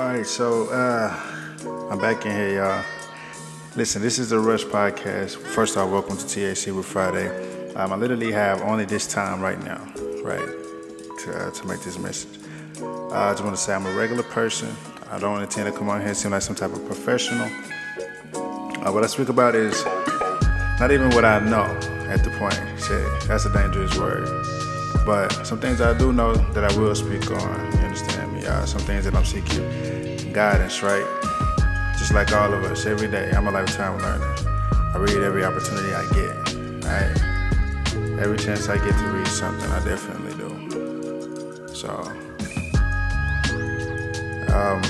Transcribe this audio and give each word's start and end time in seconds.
All 0.00 0.06
right, 0.06 0.26
so 0.26 0.66
uh, 0.70 1.14
I'm 1.90 1.98
back 1.98 2.24
in 2.24 2.32
here, 2.32 2.54
y'all. 2.54 2.82
Listen, 3.76 4.00
this 4.00 4.18
is 4.18 4.30
the 4.30 4.38
Rush 4.40 4.64
Podcast. 4.64 5.36
First 5.36 5.76
off, 5.76 5.90
welcome 5.90 6.16
to 6.16 6.24
THC 6.24 6.74
with 6.74 6.86
Friday. 6.86 7.28
Um, 7.74 7.92
I 7.92 7.96
literally 7.96 8.32
have 8.32 8.62
only 8.62 8.86
this 8.86 9.06
time 9.06 9.42
right 9.42 9.62
now, 9.62 9.84
right, 10.24 10.48
to, 11.18 11.34
uh, 11.36 11.50
to 11.50 11.66
make 11.66 11.82
this 11.82 11.98
message. 11.98 12.40
Uh, 12.80 13.12
I 13.12 13.32
just 13.32 13.44
want 13.44 13.54
to 13.54 13.60
say 13.60 13.74
I'm 13.74 13.84
a 13.84 13.92
regular 13.92 14.22
person. 14.22 14.74
I 15.10 15.18
don't 15.18 15.42
intend 15.42 15.70
to 15.70 15.78
come 15.78 15.90
on 15.90 16.00
here 16.00 16.08
and 16.08 16.16
seem 16.16 16.30
like 16.30 16.40
some 16.40 16.56
type 16.56 16.72
of 16.72 16.82
professional. 16.86 17.44
Uh, 17.44 18.90
what 18.90 19.04
I 19.04 19.06
speak 19.06 19.28
about 19.28 19.54
is 19.54 19.84
not 20.80 20.90
even 20.92 21.10
what 21.10 21.26
I 21.26 21.40
know 21.40 21.66
at 22.08 22.24
the 22.24 22.30
point. 22.38 22.58
That's 23.28 23.44
a 23.44 23.52
dangerous 23.52 23.98
word. 23.98 24.24
But 25.04 25.46
some 25.46 25.60
things 25.60 25.82
I 25.82 25.92
do 25.98 26.10
know 26.10 26.32
that 26.54 26.64
I 26.64 26.74
will 26.78 26.94
speak 26.94 27.30
on. 27.30 27.79
Some 28.66 28.82
things 28.82 29.04
that 29.04 29.14
I'm 29.14 29.24
seeking 29.24 30.32
guidance, 30.32 30.82
right? 30.82 31.06
Just 31.98 32.12
like 32.12 32.32
all 32.32 32.52
of 32.52 32.64
us, 32.64 32.86
every 32.86 33.08
day, 33.08 33.30
I'm 33.30 33.46
a 33.46 33.50
lifetime 33.50 33.98
learner. 33.98 34.34
I 34.94 34.98
read 34.98 35.22
every 35.22 35.44
opportunity 35.44 35.92
I 35.92 36.04
get, 36.14 36.34
right? 36.84 37.14
Every 38.20 38.38
chance 38.38 38.68
I 38.68 38.76
get 38.76 38.96
to 38.98 39.06
read 39.12 39.26
something, 39.28 39.70
I 39.70 39.84
definitely 39.84 40.34
do. 40.34 40.48
So, 41.74 41.90
um, 44.52 44.82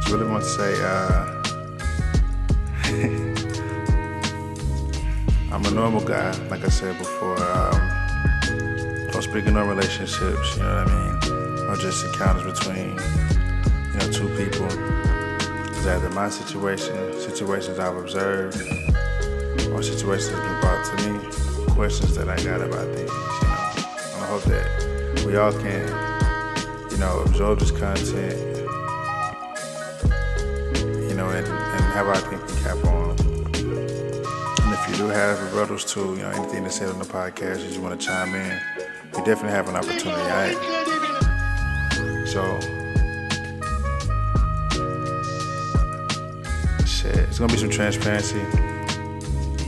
just 0.00 0.10
really 0.10 0.26
want 0.26 0.42
to 0.42 0.48
say, 0.48 0.74
uh, 0.82 1.42
I'm 5.52 5.64
a 5.64 5.70
normal 5.70 6.02
guy, 6.02 6.30
like 6.48 6.64
I 6.64 6.68
said 6.68 6.98
before. 6.98 7.38
Um, 7.42 7.80
I'm 9.14 9.22
speaking 9.22 9.56
on 9.56 9.68
relationships, 9.68 10.56
you 10.56 10.62
know 10.62 10.84
what 10.84 10.88
I 10.88 11.12
mean? 11.12 11.21
Just 11.80 12.04
encounters 12.04 12.60
between, 12.60 12.90
you 12.90 13.98
know, 13.98 14.12
two 14.12 14.28
people. 14.36 14.68
It's 15.70 15.84
either 15.84 16.10
my 16.10 16.28
situation, 16.28 16.94
situations 17.18 17.80
I've 17.80 17.96
observed, 17.96 18.56
or 19.68 19.82
situations 19.82 20.30
that 20.30 20.42
been 20.42 20.60
brought 20.60 20.84
to 20.84 20.94
me, 21.10 21.18
questions 21.72 22.14
that 22.14 22.28
I 22.28 22.36
got 22.44 22.60
about 22.60 22.86
these, 22.94 23.10
you 23.10 23.48
know. 23.48 23.72
And 24.14 24.22
I 24.22 24.26
hope 24.28 24.42
that 24.44 25.24
we 25.26 25.36
all 25.36 25.50
can, 25.50 25.88
you 26.92 26.98
know, 26.98 27.24
absorb 27.26 27.58
this 27.58 27.72
content, 27.72 28.38
you 31.08 31.14
know, 31.16 31.30
and, 31.30 31.48
and 31.48 31.84
have 31.94 32.06
our 32.06 32.16
thinking 32.16 32.56
cap 32.62 32.84
on. 32.84 33.10
And 34.62 34.72
if 34.72 34.88
you 34.88 34.96
do 34.98 35.08
have 35.08 35.36
rebuttals 35.38 35.84
to, 35.94 36.00
you 36.00 36.22
know, 36.22 36.30
anything 36.30 36.62
that's 36.62 36.76
said 36.76 36.90
on 36.90 37.00
the 37.00 37.04
podcast, 37.04 37.62
you 37.62 37.68
just 37.68 37.80
want 37.80 38.00
to 38.00 38.06
chime 38.06 38.36
in, 38.36 38.60
you 39.16 39.24
definitely 39.24 39.50
have 39.50 39.68
an 39.68 39.74
opportunity, 39.74 40.10
alright? 40.12 41.11
So, 42.32 42.58
shit, 46.86 47.14
it's 47.28 47.38
gonna 47.38 47.52
be 47.52 47.58
some 47.58 47.68
transparency. 47.68 48.40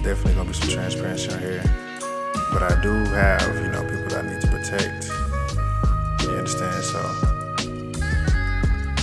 Definitely 0.03 0.33
gonna 0.33 0.49
be 0.49 0.55
some 0.55 0.71
transparency 0.71 1.31
on 1.31 1.41
here. 1.41 1.63
But 2.55 2.63
I 2.63 2.81
do 2.81 3.05
have, 3.13 3.55
you 3.57 3.69
know, 3.69 3.83
people 3.83 4.09
that 4.09 4.25
I 4.25 4.33
need 4.33 4.41
to 4.41 4.47
protect. 4.49 5.11
You 6.23 6.39
understand? 6.39 6.85
So, 6.85 7.03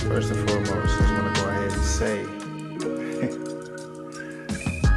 first 0.08 0.32
and 0.32 0.50
foremost, 0.50 0.74
I 0.74 0.98
just 0.98 1.12
wanna 1.12 1.32
go 1.32 1.48
ahead 1.48 1.70
and 1.70 1.84
say 1.84 2.26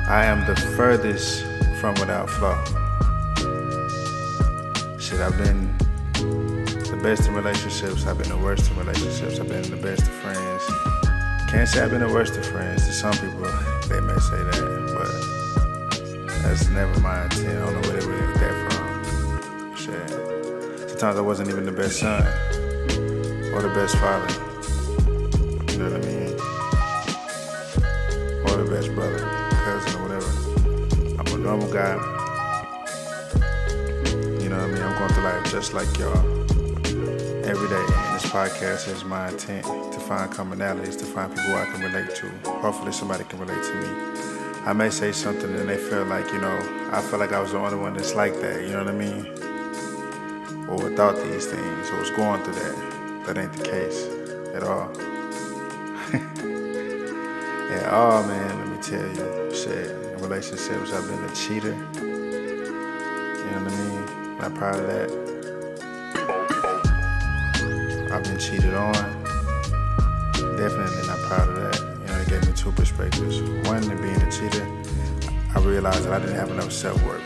I 0.10 0.26
am 0.26 0.44
the 0.48 0.56
furthest 0.76 1.46
from 1.80 1.94
without 2.00 2.32
flaw. 2.32 2.58
Shit, 4.98 5.20
I've 5.20 5.38
been 5.38 5.85
the 6.96 7.04
best 7.04 7.28
in 7.28 7.34
relationships. 7.34 8.06
I've 8.06 8.18
been 8.18 8.30
the 8.30 8.38
worst 8.38 8.72
in 8.72 8.78
relationships. 8.78 9.40
I've 9.40 9.50
been 9.50 9.70
the 9.70 9.76
best 9.78 10.02
of 10.02 10.14
friends. 10.24 10.64
Can't 11.50 11.68
say 11.68 11.82
I've 11.82 11.90
been 11.92 12.02
the 12.02 12.14
worst 12.14 12.38
of 12.38 12.46
friends. 12.46 12.86
To 12.86 12.94
some 12.94 13.14
people, 13.14 13.42
they 13.90 14.00
may 14.00 14.18
say 14.20 14.42
that, 14.44 14.62
but 14.96 15.12
that's 16.44 16.70
never 16.70 17.00
my 17.02 17.24
intent. 17.24 17.48
I 17.48 17.66
don't 17.66 17.74
know 17.74 17.82
where 17.90 18.00
they 18.00 18.06
really 18.08 18.34
get 18.34 18.40
that 18.40 18.56
from. 18.72 19.76
Shit. 19.76 20.10
Sometimes 20.90 21.18
I 21.18 21.22
wasn't 21.22 21.50
even 21.50 21.66
the 21.66 21.72
best 21.72 22.00
son 22.00 22.24
or 23.54 23.62
the 23.62 23.74
best 23.74 23.96
father. 23.98 24.32
You 25.72 25.78
know 25.80 25.90
what 25.92 26.02
I 26.02 26.08
mean? 26.08 26.34
Or 28.46 28.64
the 28.64 28.70
best 28.72 28.94
brother, 28.94 29.20
cousin, 29.64 30.00
or 30.00 30.04
whatever. 30.08 30.32
I'm 31.20 31.28
a 31.34 31.38
normal 31.44 31.72
guy. 31.72 31.96
You 34.42 34.50
know 34.50 34.58
what 34.58 34.70
I 34.70 34.72
mean? 34.72 34.82
I'm 34.82 34.98
going 34.98 35.10
through 35.14 35.24
life 35.24 35.52
just 35.52 35.74
like 35.74 35.98
y'all 35.98 36.45
every 37.46 37.70
day. 37.70 37.76
And 37.76 38.16
this 38.16 38.26
podcast 38.26 38.92
is 38.92 39.04
my 39.04 39.30
intent 39.30 39.66
to 39.66 40.00
find 40.00 40.32
commonalities, 40.32 40.98
to 40.98 41.06
find 41.06 41.32
people 41.34 41.56
I 41.56 41.66
can 41.66 41.82
relate 41.82 42.16
to. 42.16 42.28
Hopefully, 42.50 42.92
somebody 42.92 43.24
can 43.24 43.38
relate 43.40 43.64
to 43.64 43.76
me. 43.76 43.88
I 44.66 44.74
may 44.74 44.90
say 44.90 45.12
something 45.12 45.56
and 45.56 45.70
they 45.70 45.78
feel 45.78 46.06
like, 46.06 46.26
you 46.32 46.40
know, 46.40 46.58
I 46.92 47.02
feel 47.02 47.20
like 47.20 47.34
I 47.34 47.40
was 47.40 47.52
the 47.52 47.60
only 47.60 47.78
one 47.78 47.94
that's 47.94 48.16
like 48.16 48.34
that, 48.42 48.64
you 48.64 48.72
know 48.72 48.84
what 48.84 48.88
I 48.88 48.98
mean? 48.98 49.28
Or 50.68 50.90
thought 50.96 51.18
these 51.18 51.46
things, 51.46 51.92
or 51.92 52.00
was 52.00 52.10
going 52.12 52.42
through 52.44 52.56
that. 52.56 52.76
That 53.28 53.38
ain't 53.38 53.54
the 53.54 53.64
case 53.64 54.08
at 54.56 54.64
all. 54.64 54.90
at 57.72 57.94
all, 57.94 58.24
man, 58.24 58.58
let 58.58 58.68
me 58.76 58.82
tell 58.82 59.08
you. 59.08 59.52
Shit, 59.56 59.92
in 59.92 60.18
relationships, 60.18 60.92
I've 60.92 61.08
been 61.08 61.24
a 61.24 61.30
cheater. 61.36 61.76
You 61.94 63.46
know 63.52 63.62
what 63.62 63.72
I 63.72 63.76
mean? 63.78 64.02
Not 64.40 64.56
proud 64.56 64.80
of 64.80 64.88
that. 64.88 65.35
Been 68.28 68.40
cheated 68.40 68.74
on. 68.74 68.94
Definitely 70.58 71.06
not 71.06 71.20
proud 71.28 71.48
of 71.48 71.56
that. 71.56 71.80
You 72.02 72.08
know, 72.08 72.20
it 72.20 72.28
gave 72.28 72.48
me 72.48 72.54
two 72.56 72.72
perspectives. 72.72 73.40
One, 73.68 73.84
in 73.84 74.02
being 74.02 74.20
a 74.20 74.32
cheater, 74.32 74.66
I 75.54 75.60
realized 75.60 76.06
that 76.06 76.14
I 76.14 76.20
didn't 76.20 76.36
have 76.36 76.50
enough 76.50 76.72
self 76.72 77.04
work. 77.06 77.22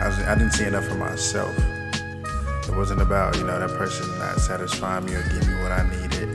I, 0.00 0.08
I 0.28 0.34
didn't 0.34 0.52
see 0.52 0.64
enough 0.64 0.90
of 0.90 0.96
myself. 0.98 1.54
It 1.58 2.74
wasn't 2.74 3.02
about, 3.02 3.36
you 3.36 3.44
know, 3.44 3.58
that 3.58 3.76
person 3.76 4.08
not 4.18 4.40
satisfying 4.40 5.04
me 5.04 5.14
or 5.14 5.22
giving 5.24 5.54
me 5.54 5.62
what 5.62 5.72
I 5.72 5.82
needed. 5.90 6.28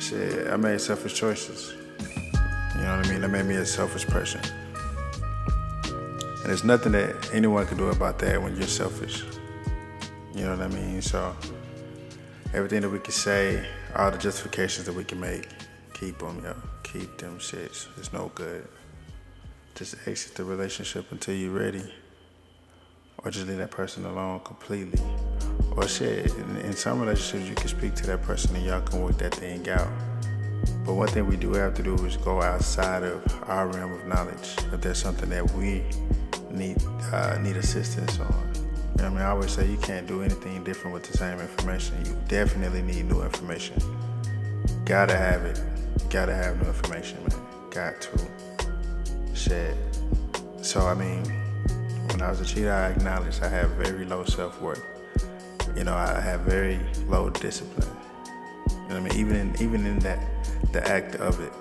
Shit, 0.00 0.46
I 0.46 0.56
made 0.56 0.80
selfish 0.80 1.14
choices. 1.14 1.74
You 2.76 2.82
know 2.82 2.96
what 2.98 3.06
I 3.06 3.10
mean? 3.10 3.20
That 3.22 3.30
made 3.30 3.46
me 3.46 3.56
a 3.56 3.66
selfish 3.66 4.06
person. 4.06 4.40
And 5.84 6.44
there's 6.44 6.62
nothing 6.64 6.92
that 6.92 7.30
anyone 7.32 7.66
can 7.66 7.78
do 7.78 7.88
about 7.88 8.20
that 8.20 8.40
when 8.40 8.56
you're 8.56 8.68
selfish. 8.68 9.24
You 10.34 10.44
know 10.44 10.56
what 10.56 10.60
I 10.60 10.68
mean? 10.68 11.02
So 11.02 11.36
everything 12.54 12.80
that 12.82 12.90
we 12.90 12.98
can 12.98 13.12
say, 13.12 13.66
all 13.96 14.10
the 14.10 14.18
justifications 14.18 14.86
that 14.86 14.94
we 14.94 15.04
can 15.04 15.20
make, 15.20 15.48
keep 15.92 16.18
them, 16.18 16.42
yo. 16.42 16.54
Keep 16.84 17.18
them 17.18 17.38
shits. 17.38 17.86
It's 17.98 18.12
no 18.12 18.30
good. 18.34 18.66
Just 19.74 19.96
exit 20.06 20.34
the 20.34 20.44
relationship 20.44 21.10
until 21.10 21.34
you're 21.34 21.52
ready. 21.52 21.82
Or 23.18 23.30
just 23.30 23.46
leave 23.46 23.58
that 23.58 23.70
person 23.70 24.04
alone 24.04 24.40
completely. 24.40 25.00
Or 25.76 25.88
shit, 25.88 26.26
in, 26.34 26.56
in 26.58 26.72
some 26.74 27.00
relationships 27.00 27.48
you 27.48 27.54
can 27.54 27.68
speak 27.68 27.94
to 27.96 28.06
that 28.08 28.22
person 28.22 28.54
and 28.56 28.64
y'all 28.64 28.82
can 28.82 29.02
work 29.02 29.16
that 29.18 29.34
thing 29.34 29.68
out. 29.70 29.88
But 30.84 30.94
one 30.94 31.08
thing 31.08 31.26
we 31.26 31.36
do 31.36 31.52
have 31.54 31.74
to 31.74 31.82
do 31.82 31.94
is 32.04 32.16
go 32.16 32.42
outside 32.42 33.04
of 33.04 33.22
our 33.48 33.68
realm 33.68 33.92
of 33.92 34.06
knowledge. 34.06 34.56
If 34.72 34.80
there's 34.80 34.98
something 34.98 35.30
that 35.30 35.50
we 35.52 35.82
need 36.50 36.82
uh, 37.12 37.38
need 37.40 37.56
assistance 37.56 38.18
on. 38.20 38.61
You 38.96 39.02
know 39.02 39.06
I 39.06 39.10
mean? 39.10 39.18
I 39.18 39.30
always 39.30 39.50
say 39.50 39.70
you 39.70 39.78
can't 39.78 40.06
do 40.06 40.22
anything 40.22 40.62
different 40.64 40.94
with 40.94 41.10
the 41.10 41.16
same 41.16 41.38
information. 41.38 42.04
You 42.04 42.16
definitely 42.28 42.82
need 42.82 43.06
new 43.06 43.22
information. 43.22 43.76
Gotta 44.84 45.16
have 45.16 45.44
it. 45.44 45.60
Gotta 46.10 46.34
have 46.34 46.60
new 46.60 46.68
information, 46.68 47.18
man. 47.20 47.40
Got 47.70 48.00
to. 48.02 48.28
Shit. 49.34 49.76
So 50.60 50.86
I 50.86 50.94
mean, 50.94 51.24
when 52.10 52.20
I 52.20 52.28
was 52.30 52.40
a 52.40 52.44
cheater, 52.44 52.72
I 52.72 52.90
acknowledged 52.90 53.42
I 53.42 53.48
have 53.48 53.70
very 53.70 54.04
low 54.04 54.24
self-worth. 54.24 54.84
You 55.76 55.84
know, 55.84 55.94
I 55.94 56.20
have 56.20 56.40
very 56.40 56.78
low 57.08 57.30
discipline. 57.30 57.88
You 58.68 58.76
know 58.76 58.84
what 58.88 58.96
I 58.96 59.00
mean? 59.00 59.14
Even 59.14 59.36
in 59.36 59.62
even 59.62 59.86
in 59.86 59.98
that 60.00 60.20
the 60.72 60.86
act 60.86 61.14
of 61.16 61.40
it. 61.40 61.52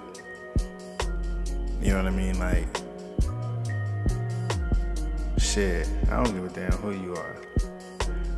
You 1.81 1.91
know 1.91 2.03
what 2.03 2.07
I 2.07 2.15
mean? 2.15 2.37
Like 2.39 2.80
shit, 5.51 5.85
I 6.09 6.23
don't 6.23 6.33
give 6.33 6.45
a 6.45 6.49
damn 6.49 6.71
who 6.79 6.91
you 6.91 7.13
are. 7.13 7.35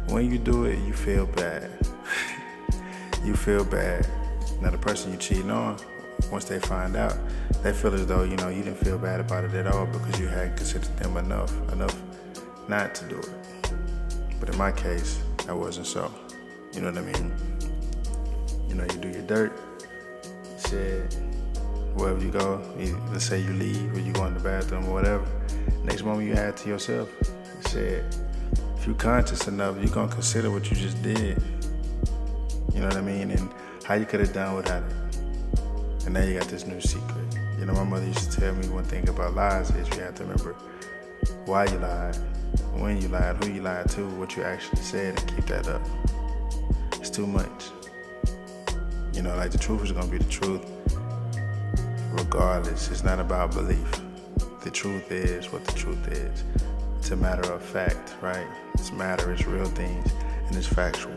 When 0.08 0.32
you 0.32 0.40
do 0.40 0.66
it, 0.66 0.80
you 0.80 0.94
feel 0.94 1.28
bad. 1.28 1.70
you 3.24 3.36
feel 3.36 3.64
bad. 3.64 4.08
Now 4.62 4.72
the 4.72 4.80
person 4.80 5.12
you 5.12 5.18
cheating 5.20 5.52
on, 5.52 5.78
once 6.32 6.46
they 6.46 6.60
find 6.60 6.96
out, 6.96 7.16
they 7.62 7.72
feel 7.72 7.94
as 7.94 8.08
though, 8.08 8.24
you 8.24 8.36
know, 8.38 8.50
you 8.50 8.64
didn't 8.64 8.84
feel 8.84 8.98
bad 8.98 9.20
about 9.20 9.44
it 9.44 9.54
at 9.54 9.68
all 9.68 9.86
because 9.86 10.20
you 10.20 10.28
hadn't 10.28 10.58
considered 10.58 10.90
them 10.98 11.18
enough, 11.18 11.54
enough 11.72 11.96
not 12.68 12.96
to 12.96 13.06
do 13.06 13.20
it. 13.20 13.30
But 14.40 14.50
in 14.50 14.58
my 14.58 14.72
case, 14.72 15.22
that 15.46 15.56
wasn't 15.56 15.86
so. 15.86 16.12
You 16.74 16.82
know 16.82 16.90
what 16.90 16.98
I 16.98 17.02
mean? 17.02 17.32
You 18.68 18.74
know, 18.74 18.86
you 18.86 18.98
do 18.98 19.10
your 19.10 19.22
dirt, 19.22 19.54
shit, 20.68 21.14
wherever 21.94 22.20
you 22.20 22.32
go, 22.32 22.60
you, 22.80 23.00
let's 23.12 23.26
say 23.26 23.40
you 23.40 23.54
leave 23.54 23.96
or 23.96 24.00
you 24.00 24.14
go 24.14 24.26
in 24.26 24.34
the 24.34 24.40
bathroom 24.40 24.88
or 24.88 24.94
whatever, 24.94 25.28
next 25.84 26.04
moment 26.04 26.28
you 26.28 26.36
had 26.36 26.58
to 26.58 26.70
yourself, 26.70 27.10
said, 27.62 28.04
if 28.78 28.88
you're 28.88 28.96
conscious 28.96 29.48
enough, 29.48 29.78
you're 29.80 29.94
gonna 29.94 30.12
consider 30.12 30.52
what 30.52 30.70
you 30.70 30.76
just 30.76 31.02
did. 31.02 31.42
You 32.74 32.82
know 32.82 32.88
what 32.88 32.98
I 32.98 33.02
mean? 33.02 33.32
And 33.32 33.50
how 33.84 33.96
you 33.96 34.06
could 34.06 34.20
have 34.20 34.34
done 34.34 34.56
without 34.56 34.84
it. 34.84 35.16
And 36.06 36.14
now 36.14 36.24
you 36.24 36.38
got 36.38 36.48
this 36.48 36.66
new 36.66 36.82
secret. 36.82 37.38
You 37.60 37.66
know, 37.66 37.74
my 37.74 37.84
mother 37.84 38.06
used 38.06 38.32
to 38.32 38.40
tell 38.40 38.54
me 38.54 38.68
one 38.68 38.84
thing 38.84 39.08
about 39.08 39.36
lies 39.36 39.70
is 39.72 39.88
you 39.96 40.02
have 40.02 40.16
to 40.16 40.24
remember 40.24 40.56
why 41.46 41.66
you 41.66 41.78
lied, 41.78 42.16
when 42.74 43.02
you 43.02 43.08
lied, 43.08 43.42
who 43.44 43.52
you 43.52 43.62
lied 43.62 43.90
to, 43.92 44.06
what 44.18 44.36
you 44.36 44.44
actually 44.44 44.82
said, 44.82 45.18
and 45.20 45.36
keep 45.36 45.46
that 45.46 45.68
up. 45.68 45.82
It's 46.94 47.10
too 47.10 47.28
much. 47.28 47.70
You 49.14 49.22
know, 49.22 49.36
like 49.36 49.52
the 49.52 49.58
truth 49.58 49.84
is 49.84 49.92
gonna 49.92 50.08
be 50.08 50.18
the 50.18 50.30
truth 50.30 50.66
regardless. 52.12 52.90
It's 52.92 53.04
not 53.04 53.20
about 53.20 53.54
belief. 53.54 54.03
The 54.64 54.72
truth 54.72 55.12
is 55.12 55.52
what 55.52 55.66
the 55.66 55.74
truth 55.74 56.08
is. 56.08 56.44
It's 56.98 57.12
a 57.12 57.18
matter 57.18 57.52
of 57.52 57.62
fact, 57.62 58.16
right? 58.22 58.48
It's 58.76 58.94
matter, 58.94 59.34
it's 59.34 59.46
real 59.46 59.66
things, 59.66 60.10
and 60.48 60.56
it's 60.56 60.68
factual. 60.68 61.16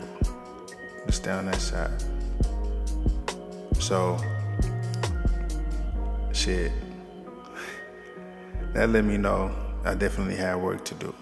It's 1.07 1.19
down 1.19 1.45
that 1.45 1.61
side. 1.61 2.03
So, 3.79 4.17
shit. 6.33 6.73
That 8.73 8.89
let 8.89 9.05
me 9.05 9.15
know 9.17 9.55
I 9.85 9.93
definitely 9.93 10.35
have 10.35 10.59
work 10.59 10.83
to 10.83 10.95
do. 10.95 11.15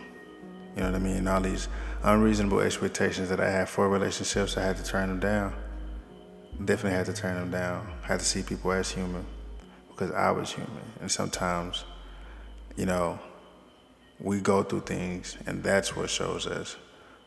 You 0.75 0.81
know 0.81 0.92
what 0.92 0.95
I 0.95 1.00
mean? 1.00 1.27
All 1.27 1.39
these 1.39 1.68
unreasonable 2.01 2.62
expectations 2.62 3.30
that 3.30 3.39
I 3.39 3.51
had 3.51 3.69
for 3.69 3.88
relationships, 3.88 4.57
I 4.57 4.63
had 4.63 4.77
to 4.77 4.83
turn 4.83 5.10
them 5.10 5.19
down. 5.19 5.54
Definitely 6.66 6.98
had 6.98 7.06
to 7.06 7.13
turn 7.13 7.36
them 7.36 7.51
down. 7.51 7.88
I 8.04 8.07
had 8.07 8.19
to 8.19 8.25
see 8.25 8.42
people 8.42 8.72
as 8.72 8.89
human 8.92 9.25
because 9.89 10.10
I 10.12 10.31
was 10.31 10.51
human. 10.51 10.81
And 11.01 11.12
sometimes, 11.12 11.83
you 12.75 12.86
know, 12.86 13.19
we 14.19 14.39
go 14.39 14.63
through 14.63 14.81
things 14.81 15.38
and 15.45 15.63
that's 15.63 15.95
what 15.95 16.10
shows 16.10 16.48
us 16.48 16.75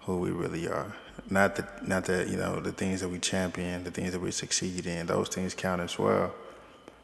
who 0.03 0.19
we 0.19 0.31
really 0.31 0.69
are. 0.69 0.95
Not 1.31 1.57
the 1.57 1.67
not 1.83 2.05
that, 2.07 2.29
you 2.29 2.37
know, 2.37 2.61
the 2.61 2.73
things 2.73 3.01
that 3.01 3.09
we 3.09 3.19
champion, 3.19 3.85
the 3.85 3.91
things 3.91 4.13
that 4.13 4.21
we 4.21 4.31
succeed 4.31 4.87
in, 4.87 5.07
those 5.07 5.29
things 5.29 5.55
count 5.55 5.81
as 5.81 5.99
well. 5.99 6.35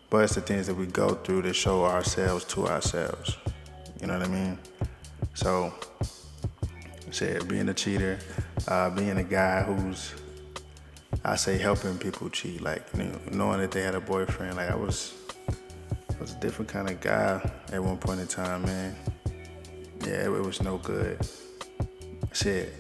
But 0.09 0.25
it's 0.25 0.35
the 0.35 0.41
things 0.41 0.67
that 0.69 0.75
we 0.75 0.87
go 0.87 1.11
through 1.15 1.43
to 1.43 1.53
show 1.53 1.85
ourselves 1.85 2.45
to 2.47 2.67
ourselves. 2.67 3.37
You 4.01 4.07
know 4.07 4.19
what 4.19 4.29
I 4.29 4.31
mean? 4.31 4.59
So, 5.35 5.75
said 7.11 7.49
being 7.49 7.69
a 7.69 7.75
cheater, 7.75 8.19
uh, 8.69 8.91
being 8.91 9.19
a 9.19 9.25
guy 9.25 9.63
who's, 9.63 10.15
I 11.25 11.37
say, 11.37 11.59
helping 11.59 11.99
people 11.99 12.31
cheat, 12.31 12.61
like 12.61 12.83
you 12.97 13.05
know, 13.05 13.21
knowing 13.33 13.61
that 13.61 13.71
they 13.71 13.83
had 13.83 13.95
a 13.95 14.01
boyfriend. 14.01 14.57
Like 14.57 14.71
I 14.71 14.77
was, 14.77 15.15
was 16.21 16.33
a 16.33 16.41
different 16.41 16.69
kind 16.69 16.89
of 16.89 17.01
guy 17.01 17.41
at 17.73 17.83
one 17.83 17.97
point 17.99 18.21
in 18.21 18.27
time, 18.27 18.63
man. 18.63 18.97
Yeah, 20.07 20.25
it, 20.25 20.31
was 20.31 20.63
no 20.63 20.79
good. 20.79 21.19
Shit, 22.33 22.73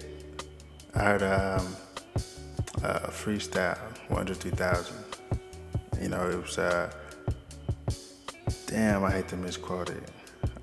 I 0.94 0.98
heard 0.98 1.22
um, 1.22 1.76
a 2.82 3.10
freestyle, 3.10 3.78
103,000. 4.08 4.96
You 6.00 6.08
know, 6.08 6.28
it 6.28 6.40
was. 6.40 6.58
Uh, 6.58 6.90
damn, 8.66 9.04
I 9.04 9.10
hate 9.10 9.28
to 9.28 9.36
misquote 9.36 9.90
it. 9.90 10.10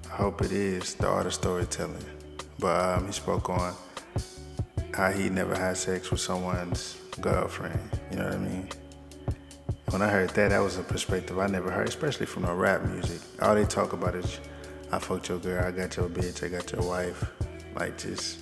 I 0.06 0.16
hope 0.16 0.42
it 0.42 0.52
is 0.52 0.94
the 0.96 1.08
art 1.08 1.26
of 1.26 1.34
storytelling. 1.34 2.06
But 2.60 2.98
um, 2.98 3.08
he 3.08 3.12
spoke 3.12 3.50
on 3.50 3.74
how 4.94 5.12
he 5.12 5.30
never 5.30 5.56
had 5.56 5.78
sex 5.78 6.12
with 6.12 6.20
someone's 6.20 6.98
girlfriend. 7.20 7.80
You 8.12 8.18
know 8.18 8.26
what 8.26 8.34
I 8.34 8.38
mean? 8.38 8.70
When 9.92 10.02
I 10.02 10.08
heard 10.08 10.30
that, 10.32 10.52
that 10.52 10.60
was 10.60 10.78
a 10.78 10.84
perspective 10.84 11.38
I 11.38 11.48
never 11.48 11.70
heard, 11.70 11.90
especially 11.90 12.26
from 12.26 12.44
the 12.44 12.54
rap 12.54 12.86
music. 12.86 13.20
All 13.42 13.54
they 13.54 13.66
talk 13.66 13.92
about 13.92 14.16
is, 14.16 14.40
I 14.90 15.00
fucked 15.00 15.28
your 15.28 15.40
girl, 15.40 15.66
I 15.66 15.72
got 15.72 15.98
your 15.98 16.08
bitch, 16.08 16.46
I 16.46 16.48
got 16.48 16.72
your 16.72 16.82
wife. 16.82 17.30
Like, 17.76 17.98
just 17.98 18.40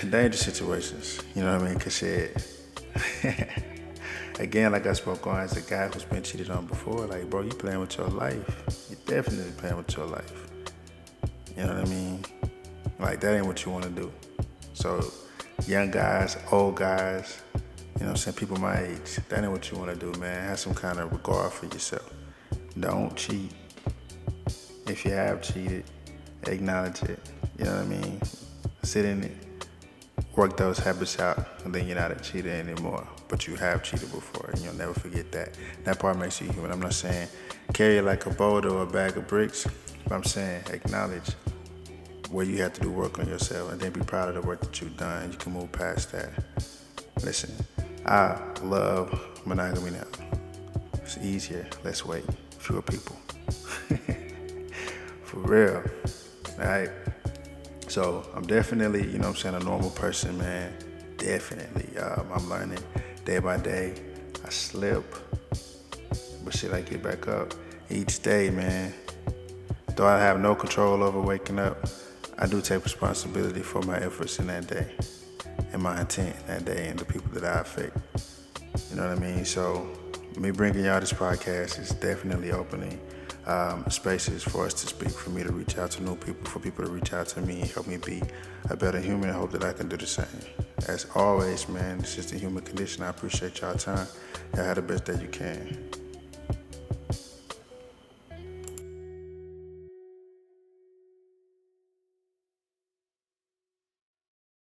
dangerous 0.00 0.40
situations. 0.40 1.20
You 1.34 1.42
know 1.42 1.58
what 1.58 1.66
I 1.66 1.70
mean? 1.70 1.78
Cause 1.78 1.94
shit. 1.94 2.42
again, 4.38 4.72
like 4.72 4.86
I 4.86 4.94
spoke 4.94 5.26
on, 5.26 5.40
as 5.40 5.58
a 5.58 5.60
guy 5.60 5.88
who's 5.88 6.04
been 6.04 6.22
cheated 6.22 6.48
on 6.48 6.64
before, 6.64 7.04
like, 7.04 7.28
bro, 7.28 7.42
you 7.42 7.50
playing 7.50 7.80
with 7.80 7.98
your 7.98 8.08
life. 8.08 8.88
You're 8.88 8.98
definitely 9.04 9.52
playing 9.58 9.76
with 9.76 9.94
your 9.94 10.06
life. 10.06 10.32
You 11.54 11.64
know 11.64 11.74
what 11.74 11.86
I 11.86 11.90
mean? 11.90 12.24
Like, 12.98 13.20
that 13.20 13.36
ain't 13.36 13.46
what 13.46 13.62
you 13.62 13.72
want 13.72 13.84
to 13.84 13.90
do. 13.90 14.10
So, 14.72 15.04
young 15.66 15.90
guys, 15.90 16.38
old 16.50 16.76
guys, 16.76 17.42
you 17.98 18.04
know 18.04 18.10
I'm 18.10 18.16
saying, 18.16 18.36
people 18.36 18.56
my 18.58 18.78
age, 18.78 19.16
that 19.28 19.42
ain't 19.42 19.52
what 19.52 19.70
you 19.70 19.78
want 19.78 19.98
to 19.98 20.12
do, 20.12 20.18
man. 20.20 20.48
Have 20.48 20.58
some 20.58 20.74
kind 20.74 20.98
of 20.98 21.12
regard 21.12 21.52
for 21.52 21.66
yourself. 21.66 22.12
Don't 22.78 23.14
cheat. 23.16 23.52
If 24.86 25.04
you 25.04 25.12
have 25.12 25.42
cheated, 25.42 25.84
acknowledge 26.46 27.02
it. 27.02 27.18
You 27.58 27.64
know 27.64 27.76
what 27.76 27.82
I 27.82 27.86
mean? 27.86 28.20
Sit 28.82 29.04
in 29.04 29.24
it 29.24 29.46
work 30.36 30.56
those 30.56 30.78
habits 30.78 31.18
out, 31.18 31.46
and 31.64 31.74
then 31.74 31.86
you're 31.86 31.96
not 31.96 32.12
a 32.12 32.16
cheater 32.16 32.50
anymore. 32.50 33.06
But 33.28 33.48
you 33.48 33.56
have 33.56 33.82
cheated 33.82 34.12
before, 34.12 34.50
and 34.50 34.60
you'll 34.60 34.74
never 34.74 34.94
forget 34.94 35.32
that. 35.32 35.56
That 35.84 35.98
part 35.98 36.18
makes 36.18 36.40
you 36.40 36.48
human. 36.52 36.70
I'm 36.70 36.80
not 36.80 36.92
saying 36.92 37.28
carry 37.72 37.98
it 37.98 38.02
like 38.02 38.26
a 38.26 38.30
boulder 38.30 38.68
or 38.68 38.82
a 38.82 38.86
bag 38.86 39.16
of 39.16 39.26
bricks, 39.26 39.66
but 40.04 40.14
I'm 40.14 40.24
saying 40.24 40.62
acknowledge 40.70 41.30
where 42.30 42.44
you 42.44 42.62
have 42.62 42.74
to 42.74 42.80
do 42.82 42.90
work 42.90 43.18
on 43.18 43.26
yourself, 43.26 43.72
and 43.72 43.80
then 43.80 43.92
be 43.92 44.00
proud 44.00 44.28
of 44.28 44.34
the 44.34 44.42
work 44.42 44.60
that 44.60 44.80
you've 44.80 44.96
done. 44.96 45.32
You 45.32 45.38
can 45.38 45.52
move 45.52 45.72
past 45.72 46.12
that. 46.12 46.30
Listen, 47.22 47.50
I 48.06 48.38
love 48.62 49.40
monogamy 49.44 49.90
now. 49.90 50.06
It's 51.02 51.18
easier, 51.18 51.66
less 51.82 52.04
weight, 52.04 52.24
fewer 52.56 52.80
people. 52.80 53.16
For 55.24 55.38
real. 55.38 55.82
All 56.60 56.66
right. 56.66 56.90
So 57.88 58.24
I'm 58.32 58.46
definitely, 58.46 59.10
you 59.10 59.18
know 59.18 59.28
I'm 59.28 59.34
saying, 59.34 59.56
a 59.56 59.58
normal 59.58 59.90
person, 59.90 60.38
man. 60.38 60.72
Definitely. 61.16 61.98
Um, 61.98 62.28
I'm 62.32 62.48
learning 62.48 62.78
day 63.24 63.40
by 63.40 63.56
day. 63.56 63.94
I 64.44 64.50
slip, 64.50 65.04
but 66.44 66.54
shit, 66.54 66.72
I 66.72 66.82
get 66.82 67.02
back 67.02 67.26
up 67.26 67.54
each 67.90 68.22
day, 68.22 68.50
man. 68.50 68.94
Though 69.96 70.06
I 70.06 70.20
have 70.20 70.38
no 70.38 70.54
control 70.54 71.02
over 71.02 71.20
waking 71.20 71.58
up, 71.58 71.88
I 72.38 72.46
do 72.46 72.60
take 72.60 72.84
responsibility 72.84 73.62
for 73.62 73.82
my 73.82 73.98
efforts 73.98 74.38
in 74.38 74.46
that 74.46 74.68
day 74.68 74.94
and 75.76 75.82
my 75.82 76.00
intent 76.00 76.34
that 76.46 76.64
day 76.64 76.88
and 76.88 76.98
the 76.98 77.04
people 77.04 77.30
that 77.32 77.44
I 77.44 77.60
affect. 77.60 77.98
You 78.88 78.96
know 78.96 79.08
what 79.08 79.18
I 79.18 79.20
mean? 79.20 79.44
So, 79.44 79.86
me 80.38 80.50
bringing 80.50 80.86
y'all 80.86 81.00
this 81.00 81.12
podcast 81.12 81.78
is 81.78 81.90
definitely 81.90 82.50
opening 82.50 82.98
um, 83.46 83.84
spaces 83.90 84.42
for 84.42 84.64
us 84.64 84.72
to 84.72 84.86
speak, 84.86 85.10
for 85.10 85.28
me 85.30 85.42
to 85.42 85.52
reach 85.52 85.76
out 85.76 85.90
to 85.92 86.02
new 86.02 86.16
people, 86.16 86.50
for 86.50 86.60
people 86.60 86.82
to 86.86 86.90
reach 86.90 87.12
out 87.12 87.28
to 87.28 87.42
me 87.42 87.60
help 87.74 87.86
me 87.86 87.98
be 87.98 88.22
a 88.70 88.76
better 88.76 88.98
human. 88.98 89.28
I 89.28 89.34
hope 89.34 89.50
that 89.52 89.64
I 89.64 89.74
can 89.74 89.88
do 89.88 89.98
the 89.98 90.06
same. 90.06 90.26
As 90.88 91.06
always, 91.14 91.68
man, 91.68 91.98
this 91.98 92.16
is 92.16 92.30
the 92.30 92.38
human 92.38 92.64
condition. 92.64 93.02
I 93.04 93.08
appreciate 93.08 93.60
y'all 93.60 93.74
time. 93.74 94.06
Y'all 94.54 94.64
have 94.64 94.76
the 94.76 94.82
best 94.82 95.04
day 95.04 95.18
you 95.20 95.28
can. 95.28 95.95